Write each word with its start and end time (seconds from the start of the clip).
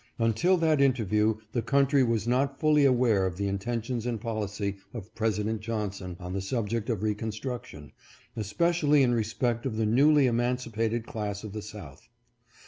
Until 0.17 0.57
that 0.57 0.81
interview 0.81 1.35
the 1.51 1.61
country 1.61 2.01
was 2.03 2.27
not 2.27 2.59
fully 2.59 2.85
aware 2.85 3.27
of 3.27 3.37
the 3.37 3.47
intentions 3.47 4.07
and 4.07 4.19
policy 4.19 4.77
of 4.95 5.13
Presi 5.13 5.45
dent 5.45 5.61
Johnson 5.61 6.17
on 6.19 6.33
the 6.33 6.41
subject 6.41 6.89
of 6.89 7.03
reconstruction, 7.03 7.91
especially 8.35 9.03
in 9.03 9.13
respect 9.13 9.63
of 9.67 9.77
the 9.77 9.85
newly 9.85 10.25
emancipated 10.25 11.05
class 11.05 11.43
of 11.43 11.53
the 11.53 11.61
South. 11.61 12.07